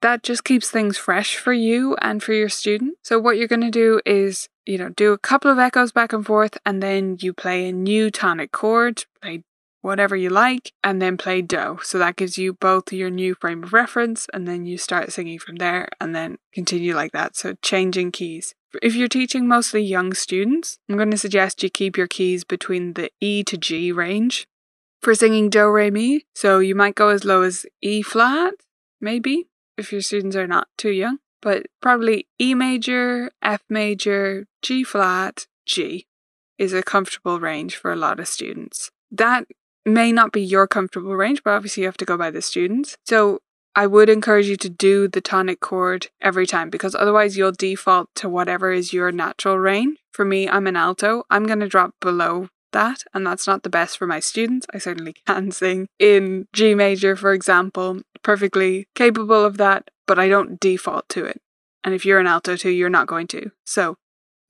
that 0.04 0.22
just 0.22 0.44
keeps 0.44 0.70
things 0.70 0.98
fresh 0.98 1.38
for 1.38 1.54
you 1.54 1.96
and 2.02 2.22
for 2.22 2.34
your 2.34 2.50
student. 2.50 2.98
So 3.02 3.18
what 3.18 3.38
you're 3.38 3.48
going 3.48 3.62
to 3.62 3.70
do 3.70 4.02
is, 4.04 4.50
you 4.66 4.76
know, 4.76 4.90
do 4.90 5.14
a 5.14 5.18
couple 5.18 5.50
of 5.50 5.58
echoes 5.58 5.92
back 5.92 6.12
and 6.12 6.26
forth 6.26 6.58
and 6.66 6.82
then 6.82 7.16
you 7.20 7.32
play 7.32 7.70
a 7.70 7.72
new 7.72 8.10
tonic 8.10 8.52
chord, 8.52 9.06
play 9.22 9.44
whatever 9.80 10.14
you 10.14 10.28
like, 10.28 10.72
and 10.82 11.00
then 11.00 11.16
play 11.16 11.40
do. 11.40 11.78
So 11.82 11.98
that 11.98 12.16
gives 12.16 12.36
you 12.36 12.52
both 12.52 12.92
your 12.92 13.08
new 13.08 13.34
frame 13.34 13.64
of 13.64 13.72
reference 13.72 14.26
and 14.34 14.46
then 14.46 14.66
you 14.66 14.76
start 14.76 15.10
singing 15.10 15.38
from 15.38 15.56
there 15.56 15.88
and 15.98 16.14
then 16.14 16.36
continue 16.52 16.94
like 16.94 17.12
that. 17.12 17.34
So 17.34 17.54
changing 17.62 18.12
keys. 18.12 18.54
If 18.82 18.94
you're 18.94 19.08
teaching 19.08 19.48
mostly 19.48 19.82
young 19.82 20.12
students, 20.12 20.76
I'm 20.86 20.96
going 20.96 21.12
to 21.12 21.16
suggest 21.16 21.62
you 21.62 21.70
keep 21.70 21.96
your 21.96 22.08
keys 22.08 22.44
between 22.44 22.92
the 22.92 23.10
E 23.22 23.42
to 23.44 23.56
G 23.56 23.90
range 23.90 24.46
for 25.00 25.14
singing 25.14 25.48
do, 25.48 25.66
re, 25.66 25.90
mi. 25.90 26.26
So 26.34 26.58
you 26.58 26.74
might 26.74 26.94
go 26.94 27.08
as 27.08 27.24
low 27.24 27.40
as 27.40 27.64
E 27.80 28.02
flat, 28.02 28.52
maybe, 29.00 29.46
if 29.76 29.92
your 29.92 30.00
students 30.00 30.36
are 30.36 30.46
not 30.46 30.68
too 30.76 30.90
young, 30.90 31.18
but 31.42 31.66
probably 31.80 32.26
E 32.40 32.54
major, 32.54 33.30
F 33.42 33.62
major, 33.68 34.46
G 34.62 34.84
flat, 34.84 35.46
G 35.66 36.06
is 36.58 36.72
a 36.72 36.82
comfortable 36.82 37.40
range 37.40 37.76
for 37.76 37.92
a 37.92 37.96
lot 37.96 38.20
of 38.20 38.28
students. 38.28 38.90
That 39.10 39.46
may 39.84 40.12
not 40.12 40.32
be 40.32 40.42
your 40.42 40.66
comfortable 40.66 41.14
range, 41.14 41.42
but 41.42 41.52
obviously 41.52 41.82
you 41.82 41.88
have 41.88 41.96
to 41.98 42.04
go 42.04 42.16
by 42.16 42.30
the 42.30 42.42
students. 42.42 42.96
So 43.04 43.40
I 43.76 43.86
would 43.86 44.08
encourage 44.08 44.46
you 44.46 44.56
to 44.56 44.68
do 44.70 45.08
the 45.08 45.20
tonic 45.20 45.60
chord 45.60 46.08
every 46.20 46.46
time 46.46 46.70
because 46.70 46.94
otherwise 46.94 47.36
you'll 47.36 47.52
default 47.52 48.08
to 48.16 48.28
whatever 48.28 48.72
is 48.72 48.92
your 48.92 49.10
natural 49.10 49.58
range. 49.58 49.98
For 50.12 50.24
me, 50.24 50.48
I'm 50.48 50.68
an 50.68 50.76
alto. 50.76 51.24
I'm 51.28 51.44
going 51.44 51.58
to 51.60 51.68
drop 51.68 51.94
below 52.00 52.48
that, 52.74 53.02
and 53.14 53.26
that's 53.26 53.46
not 53.46 53.62
the 53.62 53.70
best 53.70 53.96
for 53.96 54.06
my 54.06 54.20
students. 54.20 54.66
I 54.74 54.78
certainly 54.78 55.14
can 55.26 55.50
sing 55.50 55.88
in 55.98 56.46
G 56.52 56.74
major, 56.74 57.16
for 57.16 57.32
example, 57.32 58.02
perfectly 58.22 58.86
capable 58.94 59.44
of 59.44 59.56
that, 59.56 59.90
but 60.06 60.18
I 60.18 60.28
don't 60.28 60.60
default 60.60 61.08
to 61.10 61.24
it. 61.24 61.40
And 61.82 61.94
if 61.94 62.04
you're 62.04 62.20
an 62.20 62.26
alto 62.26 62.56
too, 62.56 62.70
you're 62.70 62.90
not 62.90 63.06
going 63.06 63.26
to. 63.28 63.50
So 63.64 63.96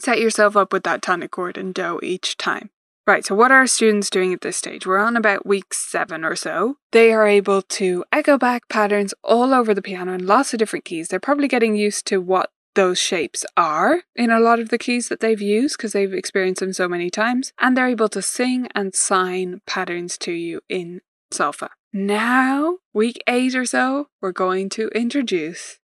set 0.00 0.20
yourself 0.20 0.56
up 0.56 0.72
with 0.72 0.82
that 0.82 1.02
tonic 1.02 1.30
chord 1.30 1.56
and 1.56 1.72
do 1.72 2.00
each 2.02 2.36
time. 2.36 2.70
Right, 3.06 3.24
so 3.24 3.34
what 3.34 3.50
are 3.50 3.58
our 3.58 3.66
students 3.66 4.08
doing 4.08 4.32
at 4.32 4.40
this 4.40 4.56
stage? 4.56 4.86
We're 4.86 4.96
on 4.96 5.14
about 5.14 5.44
week 5.44 5.74
seven 5.74 6.24
or 6.24 6.34
so. 6.34 6.78
They 6.90 7.12
are 7.12 7.26
able 7.26 7.60
to 7.60 8.02
echo 8.10 8.38
back 8.38 8.66
patterns 8.70 9.12
all 9.22 9.52
over 9.52 9.74
the 9.74 9.82
piano 9.82 10.14
in 10.14 10.26
lots 10.26 10.54
of 10.54 10.58
different 10.58 10.86
keys. 10.86 11.08
They're 11.08 11.20
probably 11.20 11.46
getting 11.46 11.76
used 11.76 12.06
to 12.06 12.18
what 12.18 12.50
those 12.74 12.98
shapes 12.98 13.44
are 13.56 14.02
in 14.14 14.30
a 14.30 14.40
lot 14.40 14.60
of 14.60 14.68
the 14.68 14.78
keys 14.78 15.08
that 15.08 15.20
they've 15.20 15.40
used 15.40 15.76
because 15.76 15.92
they've 15.92 16.12
experienced 16.12 16.60
them 16.60 16.72
so 16.72 16.88
many 16.88 17.10
times, 17.10 17.52
and 17.58 17.76
they're 17.76 17.88
able 17.88 18.08
to 18.10 18.22
sing 18.22 18.68
and 18.74 18.94
sign 18.94 19.60
patterns 19.66 20.18
to 20.18 20.32
you 20.32 20.60
in 20.68 21.00
solfa. 21.32 21.68
Now, 21.92 22.78
week 22.92 23.22
eight 23.26 23.54
or 23.54 23.64
so, 23.64 24.08
we're 24.20 24.32
going 24.32 24.68
to 24.70 24.88
introduce 24.88 25.78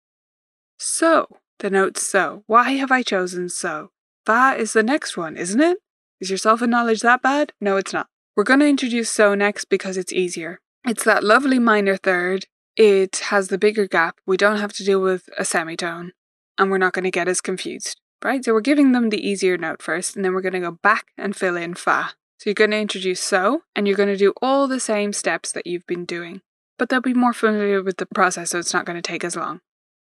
so, 0.78 1.28
the 1.60 1.70
note 1.70 1.98
so. 1.98 2.44
Why 2.48 2.72
have 2.72 2.92
I 2.92 3.04
chosen 3.04 3.50
so? 3.50 3.92
Fa 4.26 4.56
is 4.58 4.74
the 4.74 4.84
next 4.84 5.18
one, 5.18 5.36
isn't 5.38 5.60
it? 5.60 5.78
Is 6.20 6.30
your 6.30 6.40
solfa 6.40 6.68
knowledge 6.68 7.02
that 7.02 7.22
bad? 7.22 7.54
No, 7.60 7.78
it's 7.78 7.94
not. 7.94 8.08
We're 8.36 8.44
going 8.44 8.62
to 8.62 8.68
introduce 8.68 9.12
so 9.12 9.36
next 9.36 9.66
because 9.66 9.98
it's 9.98 10.14
easier. 10.14 10.62
It's 10.88 11.04
that 11.04 11.24
lovely 11.24 11.60
minor 11.60 11.98
third. 11.98 12.46
It 12.76 13.18
has 13.26 13.50
the 13.50 13.58
bigger 13.58 13.88
gap. 13.88 14.20
We 14.26 14.38
don't 14.38 14.60
have 14.60 14.72
to 14.74 14.86
deal 14.86 15.02
with 15.02 15.28
a 15.38 15.44
semitone 15.44 16.14
and 16.60 16.70
we're 16.70 16.78
not 16.78 16.94
going 16.94 17.06
to 17.06 17.12
get 17.12 17.28
as 17.28 17.42
confused, 17.42 18.00
right? 18.24 18.44
So 18.44 18.54
we're 18.54 18.62
giving 18.62 18.92
them 18.92 19.10
the 19.10 19.28
easier 19.28 19.58
note 19.58 19.82
first, 19.82 20.16
and 20.16 20.24
then 20.24 20.34
we're 20.34 20.42
going 20.42 20.54
to 20.54 20.60
go 20.60 20.78
back 20.84 21.06
and 21.18 21.36
fill 21.36 21.56
in 21.56 21.74
fa. 21.74 22.12
So 22.38 22.50
you're 22.50 22.54
going 22.54 22.72
to 22.72 22.78
introduce 22.78 23.22
so, 23.22 23.64
and 23.76 23.88
you're 23.88 23.98
going 23.98 24.10
to 24.10 24.18
do 24.18 24.34
all 24.42 24.68
the 24.68 24.80
same 24.80 25.14
steps 25.14 25.52
that 25.54 25.66
you've 25.66 25.88
been 25.88 26.06
doing, 26.06 26.42
but 26.78 26.90
they'll 26.90 27.02
be 27.02 27.14
more 27.14 27.34
familiar 27.34 27.82
with 27.82 27.98
the 27.98 28.06
process, 28.06 28.52
so 28.52 28.60
it's 28.60 28.74
not 28.74 28.86
going 28.86 29.02
to 29.02 29.02
take 29.02 29.24
as 29.24 29.36
long. 29.36 29.62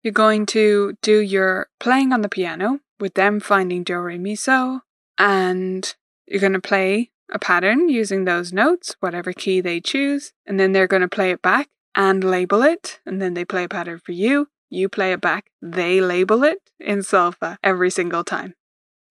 You're 0.02 0.12
going 0.12 0.46
to 0.46 0.96
do 1.02 1.20
your 1.20 1.68
playing 1.80 2.12
on 2.12 2.20
the 2.20 2.28
piano 2.28 2.80
with 3.00 3.14
them 3.14 3.40
finding 3.40 3.82
do, 3.82 3.96
re, 3.96 4.18
mi, 4.18 4.36
so, 4.36 4.80
and 5.18 5.94
you're 6.26 6.40
going 6.40 6.52
to 6.52 6.60
play 6.60 7.10
a 7.32 7.38
pattern 7.38 7.88
using 7.88 8.24
those 8.24 8.52
notes, 8.52 8.96
whatever 9.00 9.32
key 9.32 9.60
they 9.60 9.80
choose, 9.80 10.32
and 10.46 10.60
then 10.60 10.72
they're 10.72 10.86
going 10.86 11.02
to 11.02 11.08
play 11.08 11.30
it 11.30 11.42
back 11.42 11.68
and 11.94 12.22
label 12.22 12.62
it, 12.62 13.00
and 13.06 13.20
then 13.20 13.34
they 13.34 13.44
play 13.44 13.64
a 13.64 13.68
pattern 13.68 13.98
for 13.98 14.12
you, 14.12 14.48
you 14.74 14.88
play 14.88 15.12
it 15.12 15.20
back, 15.20 15.50
they 15.62 16.00
label 16.00 16.44
it 16.44 16.58
in 16.78 16.98
solfa 16.98 17.56
every 17.62 17.90
single 17.90 18.24
time. 18.24 18.54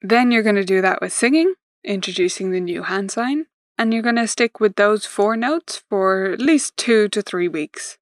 Then 0.02 0.32
you're 0.32 0.44
going 0.44 0.56
to 0.56 0.66
do 0.66 0.82
that 0.82 1.02
with 1.02 1.14
singing, 1.14 1.54
introducing 1.84 2.52
the 2.52 2.60
new 2.60 2.84
hand 2.84 3.12
sign, 3.12 3.46
and 3.78 3.94
you're 3.94 4.04
going 4.04 4.18
to 4.18 4.28
stick 4.28 4.60
with 4.60 4.76
those 4.76 5.06
four 5.06 5.36
notes 5.36 5.82
for 5.90 6.26
at 6.26 6.40
least 6.40 6.78
two 6.78 7.08
to 7.10 7.22
three 7.22 7.48
weeks. 7.48 7.98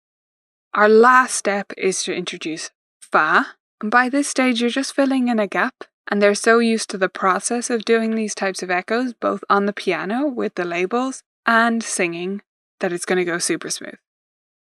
Our 0.74 0.90
last 0.90 1.36
step 1.36 1.72
is 1.78 2.04
to 2.04 2.14
introduce 2.14 2.72
fa, 3.00 3.56
and 3.80 3.92
by 3.92 4.10
this 4.10 4.28
stage 4.28 4.62
you're 4.62 4.70
just 4.70 4.96
filling 4.96 5.28
in 5.28 5.40
a 5.40 5.48
gap, 5.48 5.84
and 6.10 6.22
they're 6.22 6.36
so 6.36 6.60
used 6.60 6.90
to 6.90 6.98
the 6.98 7.10
process 7.10 7.70
of 7.70 7.86
doing 7.86 8.16
these 8.16 8.36
types 8.36 8.62
of 8.62 8.72
echoes, 8.72 9.14
both 9.14 9.44
on 9.50 9.66
the 9.66 9.74
piano 9.74 10.28
with 10.28 10.56
the 10.56 10.66
labels 10.66 11.24
and 11.46 11.84
singing, 11.84 12.42
that 12.80 12.92
it's 12.92 13.06
going 13.06 13.18
to 13.18 13.26
go 13.26 13.38
super 13.38 13.70
smooth. 13.70 13.96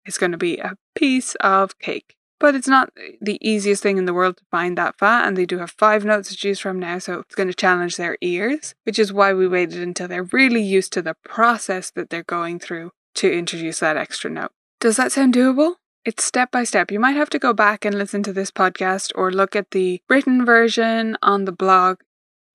It's 0.05 0.17
going 0.17 0.31
to 0.31 0.37
be 0.37 0.57
a 0.57 0.75
piece 0.95 1.35
of 1.35 1.77
cake. 1.79 2.16
But 2.39 2.53
it's 2.53 2.67
not 2.67 2.91
the 3.19 3.39
easiest 3.41 3.81
thing 3.81 3.97
in 3.97 4.05
the 4.05 4.13
world 4.13 4.37
to 4.37 4.43
find 4.51 4.77
that 4.77 4.97
fa, 4.97 5.23
and 5.25 5.35
they 5.35 5.45
do 5.45 5.57
have 5.57 5.71
five 5.71 6.05
notes 6.05 6.29
to 6.29 6.35
choose 6.35 6.59
from 6.59 6.79
now, 6.79 6.99
so 6.99 7.19
it's 7.19 7.35
going 7.35 7.47
to 7.47 7.53
challenge 7.53 7.97
their 7.97 8.17
ears, 8.21 8.75
which 8.83 8.99
is 8.99 9.11
why 9.11 9.33
we 9.33 9.47
waited 9.47 9.81
until 9.81 10.07
they're 10.07 10.23
really 10.23 10.61
used 10.61 10.93
to 10.93 11.01
the 11.01 11.15
process 11.23 11.89
that 11.91 12.09
they're 12.09 12.23
going 12.23 12.59
through 12.59 12.91
to 13.15 13.31
introduce 13.31 13.79
that 13.79 13.97
extra 13.97 14.29
note. 14.29 14.51
Does 14.79 14.97
that 14.97 15.11
sound 15.11 15.33
doable? 15.33 15.75
It's 16.05 16.23
step 16.23 16.51
by 16.51 16.63
step. 16.63 16.91
You 16.91 16.99
might 16.99 17.15
have 17.15 17.29
to 17.31 17.39
go 17.39 17.51
back 17.51 17.83
and 17.83 17.97
listen 17.97 18.23
to 18.23 18.33
this 18.33 18.51
podcast 18.51 19.11
or 19.15 19.31
look 19.31 19.55
at 19.55 19.71
the 19.71 20.01
written 20.07 20.45
version 20.45 21.17
on 21.21 21.45
the 21.45 21.51
blog 21.51 21.97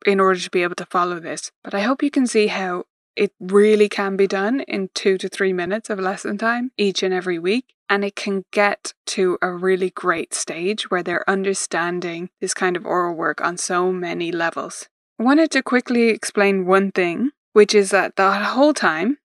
in 0.06 0.20
order 0.20 0.40
to 0.40 0.50
be 0.50 0.62
able 0.62 0.76
to 0.76 0.86
follow 0.86 1.20
this. 1.20 1.50
But 1.62 1.74
I 1.74 1.80
hope 1.80 2.02
you 2.02 2.10
can 2.10 2.26
see 2.26 2.46
how 2.46 2.84
it 3.16 3.32
really 3.40 3.88
can 3.88 4.16
be 4.16 4.26
done 4.26 4.60
in 4.60 4.90
two 4.94 5.18
to 5.18 5.28
three 5.28 5.52
minutes 5.52 5.90
of 5.90 5.98
lesson 5.98 6.38
time 6.38 6.72
each 6.76 7.02
and 7.02 7.12
every 7.12 7.38
week. 7.38 7.74
And 7.88 8.04
it 8.04 8.16
can 8.16 8.44
get 8.52 8.94
to 9.08 9.38
a 9.42 9.52
really 9.52 9.90
great 9.90 10.32
stage 10.32 10.90
where 10.90 11.02
they're 11.02 11.28
understanding 11.28 12.30
this 12.40 12.54
kind 12.54 12.76
of 12.76 12.86
oral 12.86 13.14
work 13.14 13.42
on 13.42 13.58
so 13.58 13.92
many 13.92 14.32
levels. 14.32 14.88
I 15.20 15.24
wanted 15.24 15.50
to 15.50 15.62
quickly 15.62 16.08
explain 16.08 16.64
one 16.64 16.90
thing, 16.90 17.32
which 17.52 17.74
is 17.74 17.90
that 17.90 18.16
the 18.16 18.32
whole 18.32 18.72
time 18.72 19.18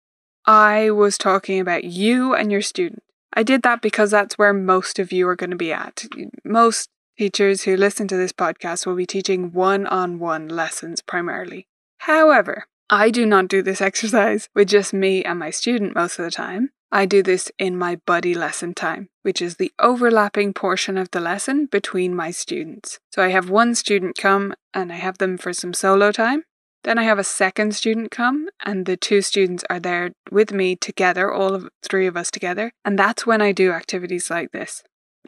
I 0.46 0.92
was 0.92 1.18
talking 1.18 1.60
about 1.60 1.86
you 1.86 2.34
and 2.34 2.52
your 2.52 2.62
student. 2.62 3.04
I 3.34 3.44
did 3.44 3.62
that 3.64 3.82
because 3.82 4.12
that's 4.12 4.38
where 4.38 4.54
most 4.54 5.00
of 5.00 5.12
you 5.12 5.28
are 5.28 5.36
going 5.36 5.52
to 5.52 5.56
be 5.56 5.72
at. 5.72 6.06
Most 6.44 6.90
teachers 7.18 7.64
who 7.64 7.78
listen 7.78 8.08
to 8.10 8.18
this 8.18 8.34
podcast 8.34 8.86
will 8.86 8.96
be 8.96 9.06
teaching 9.06 9.54
one 9.54 9.86
on 9.88 10.20
one 10.20 10.48
lessons 10.48 11.02
primarily. 11.02 11.68
However, 12.00 12.68
I 12.90 13.10
do 13.10 13.26
not 13.26 13.50
do 13.50 13.62
this 13.62 13.82
exercise 13.82 14.48
with 14.56 14.70
just 14.70 14.94
me 14.94 15.24
and 15.24 15.38
my 15.38 15.50
student 15.50 15.94
most 15.94 16.20
of 16.20 16.26
the 16.26 16.32
time. 16.32 16.70
I 16.90 17.06
do 17.06 17.22
this 17.22 17.52
in 17.60 17.78
my 17.78 17.98
buddy 18.06 18.34
lesson 18.34 18.74
time, 18.74 19.10
which 19.24 19.42
is 19.42 19.58
the 19.58 19.74
overlapping 19.78 20.54
portion 20.54 20.98
of 20.98 21.12
the 21.12 21.20
lesson 21.20 21.66
between 21.66 22.16
my 22.16 22.32
students. 22.32 23.00
So 23.12 23.22
I 23.22 23.28
have 23.30 23.50
one 23.50 23.76
student 23.76 24.18
come 24.18 24.54
and 24.74 24.90
I 24.94 24.96
have 24.96 25.18
them 25.18 25.38
for 25.38 25.52
some 25.52 25.74
solo 25.74 26.14
time. 26.14 26.44
Then 26.86 26.98
I 26.98 27.04
have 27.04 27.20
a 27.20 27.24
second 27.26 27.76
student 27.76 28.12
come, 28.12 28.48
and 28.64 28.86
the 28.86 28.96
two 28.96 29.22
students 29.22 29.66
are 29.70 29.80
there 29.80 30.12
with 30.32 30.54
me 30.54 30.78
together, 30.78 31.30
all 31.30 31.54
of 31.54 31.68
three 31.84 32.08
of 32.08 32.16
us 32.16 32.32
together. 32.32 32.72
And 32.86 32.98
that's 32.98 33.26
when 33.26 33.42
I 33.42 33.52
do 33.52 33.72
activities 33.72 34.30
like 34.30 34.52
this 34.52 34.84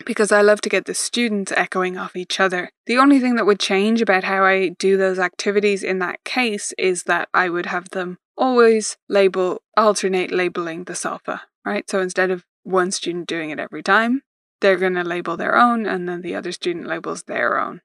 because 0.06 0.32
I 0.32 0.42
love 0.42 0.62
to 0.62 0.70
get 0.70 0.86
the 0.86 0.94
students 0.94 1.52
echoing 1.52 1.98
off 1.98 2.16
each 2.16 2.40
other. 2.40 2.72
The 2.86 2.98
only 2.98 3.20
thing 3.20 3.36
that 3.36 3.46
would 3.46 3.60
change 3.60 4.02
about 4.02 4.24
how 4.24 4.44
I 4.44 4.70
do 4.70 4.98
those 4.98 5.20
activities 5.20 5.84
in 5.84 6.00
that 6.00 6.24
case 6.24 6.74
is 6.78 7.04
that 7.04 7.30
I 7.34 7.50
would 7.50 7.68
have 7.68 7.90
them 7.90 8.18
always 8.38 8.98
label, 9.08 9.62
alternate 9.76 10.32
labeling 10.32 10.86
the 10.86 10.94
solfa, 10.94 11.42
right? 11.66 11.90
So 11.90 12.00
instead 12.00 12.32
of 12.32 12.46
one 12.64 12.92
student 12.92 13.28
doing 13.28 13.50
it 13.50 13.60
every 13.60 13.84
time, 13.84 14.22
they're 14.62 14.78
going 14.78 14.96
to 14.96 15.04
label 15.04 15.38
their 15.38 15.56
own 15.56 15.86
and 15.86 16.08
then 16.08 16.22
the 16.22 16.36
other 16.36 16.52
student 16.52 16.88
labels 16.88 17.24
their 17.24 17.60
own. 17.60 17.82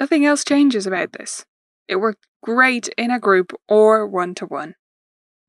Nothing 0.00 0.24
else 0.24 0.44
changes 0.44 0.86
about 0.86 1.12
this. 1.12 1.44
It 1.88 1.96
worked 1.96 2.26
great 2.42 2.88
in 2.96 3.10
a 3.10 3.20
group 3.20 3.52
or 3.68 4.06
one 4.06 4.34
to 4.36 4.46
one. 4.46 4.74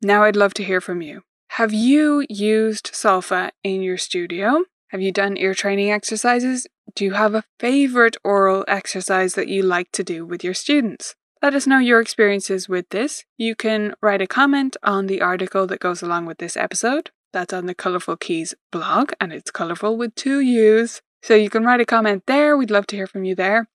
Now 0.02 0.24
I'd 0.24 0.36
love 0.36 0.54
to 0.56 0.64
hear 0.64 0.82
from 0.82 1.02
you. 1.02 1.24
Have 1.52 1.74
you 1.74 2.26
used 2.30 2.92
Solfa 2.94 3.52
in 3.64 3.82
your 3.82 3.98
studio? 3.98 4.64
Have 4.94 5.02
you 5.02 5.12
done 5.12 5.38
ear 5.38 5.56
training 5.56 5.90
exercises? 5.90 6.68
Do 6.94 7.04
you 7.04 7.14
have 7.14 7.34
a 7.34 7.46
favourite 7.60 8.16
oral 8.24 8.64
exercise 8.68 9.34
that 9.34 9.48
you 9.48 9.64
like 9.64 9.92
to 9.94 10.04
do 10.04 10.24
with 10.24 10.44
your 10.44 10.54
students? 10.54 11.16
Let 11.42 11.56
us 11.56 11.66
know 11.66 11.80
your 11.80 12.00
experiences 12.00 12.70
with 12.70 12.88
this. 12.90 13.26
You 13.36 13.56
can 13.56 13.96
write 14.04 14.22
a 14.22 14.28
comment 14.28 14.78
on 14.84 15.08
the 15.08 15.20
article 15.20 15.66
that 15.66 15.80
goes 15.80 16.04
along 16.04 16.28
with 16.28 16.38
this 16.38 16.56
episode. 16.56 17.10
That's 17.32 17.54
on 17.54 17.66
the 17.66 17.74
Colourful 17.74 18.18
Keys 18.18 18.54
blog, 18.72 19.14
and 19.20 19.34
it's 19.34 19.50
colourful 19.50 19.98
with 19.98 20.14
two 20.14 20.42
U's. 20.42 21.02
So 21.24 21.34
you 21.34 21.50
can 21.50 21.66
write 21.66 21.82
a 21.82 21.86
comment 21.86 22.28
there. 22.28 22.56
We'd 22.56 22.70
love 22.70 22.86
to 22.88 22.96
hear 22.96 23.08
from 23.08 23.24
you 23.24 23.34
there. 23.34 23.68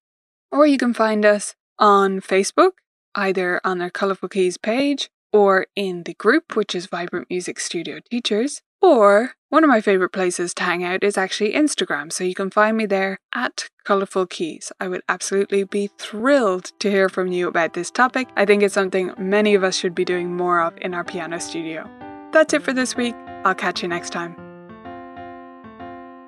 Or 0.52 0.68
you 0.68 0.78
can 0.78 0.94
find 0.94 1.24
us 1.24 1.56
on 1.80 2.20
Facebook, 2.20 2.74
either 3.16 3.60
on 3.64 3.82
our 3.82 3.90
Colourful 3.90 4.28
Keys 4.28 4.56
page 4.56 5.10
or 5.32 5.66
in 5.74 6.04
the 6.04 6.14
group, 6.14 6.54
which 6.54 6.76
is 6.76 6.86
Vibrant 6.86 7.26
Music 7.28 7.58
Studio 7.58 7.98
Teachers. 8.08 8.62
Or 8.80 9.32
one 9.48 9.64
of 9.64 9.68
my 9.68 9.80
favorite 9.80 10.10
places 10.10 10.54
to 10.54 10.62
hang 10.62 10.84
out 10.84 11.02
is 11.02 11.18
actually 11.18 11.52
Instagram, 11.52 12.12
so 12.12 12.22
you 12.22 12.34
can 12.34 12.50
find 12.50 12.76
me 12.76 12.86
there 12.86 13.18
at 13.34 13.68
Colourful 13.84 14.26
Keys. 14.26 14.70
I 14.78 14.88
would 14.88 15.02
absolutely 15.08 15.64
be 15.64 15.88
thrilled 15.98 16.72
to 16.78 16.90
hear 16.90 17.08
from 17.08 17.32
you 17.32 17.48
about 17.48 17.72
this 17.72 17.90
topic. 17.90 18.28
I 18.36 18.44
think 18.44 18.62
it's 18.62 18.74
something 18.74 19.12
many 19.18 19.54
of 19.54 19.64
us 19.64 19.76
should 19.76 19.94
be 19.94 20.04
doing 20.04 20.36
more 20.36 20.60
of 20.60 20.74
in 20.80 20.94
our 20.94 21.02
piano 21.02 21.40
studio. 21.40 21.88
That's 22.32 22.52
it 22.52 22.62
for 22.62 22.72
this 22.72 22.94
week. 22.96 23.14
I'll 23.44 23.54
catch 23.54 23.82
you 23.82 23.88
next 23.88 24.10
time. 24.10 24.36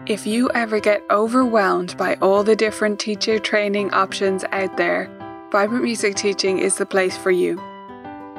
If 0.06 0.26
you 0.26 0.50
ever 0.54 0.80
get 0.80 1.02
overwhelmed 1.10 1.96
by 1.98 2.14
all 2.16 2.42
the 2.42 2.56
different 2.56 2.98
teacher 2.98 3.38
training 3.38 3.92
options 3.92 4.44
out 4.50 4.76
there, 4.76 5.08
Vibrant 5.52 5.84
Music 5.84 6.14
Teaching 6.14 6.58
is 6.58 6.76
the 6.76 6.86
place 6.86 7.16
for 7.18 7.30
you. 7.30 7.60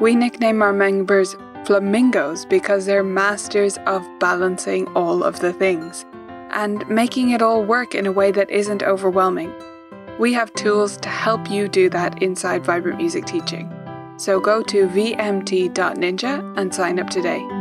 We 0.02 0.16
nickname 0.16 0.64
our 0.64 0.74
members 0.74 1.36
flamingos 1.66 2.46
because 2.46 2.86
they're 2.86 3.04
masters 3.04 3.78
of 3.86 4.08
balancing 4.20 4.88
all 4.90 5.24
of 5.24 5.40
the 5.40 5.54
things 5.54 6.06
and 6.52 6.88
making 6.90 7.32
it 7.32 7.42
all 7.42 7.64
work 7.64 7.96
in 7.96 8.06
a 8.06 8.12
way 8.12 8.32
that 8.32 8.50
isn't 8.50 8.84
overwhelming. 8.84 9.54
We 10.20 10.34
have 10.34 10.54
tools 10.54 10.98
to 10.98 11.10
help 11.10 11.50
you 11.50 11.68
do 11.68 11.90
that 11.90 12.22
inside 12.22 12.66
Vibrant 12.66 12.98
Music 12.98 13.26
Teaching. 13.26 13.72
So 14.18 14.40
go 14.40 14.62
to 14.64 14.88
vmt.ninja 14.88 16.58
and 16.58 16.76
sign 16.76 17.00
up 17.00 17.10
today. 17.10 17.61